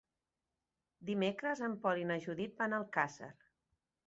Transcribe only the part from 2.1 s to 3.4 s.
na Judit van a Alcàsser.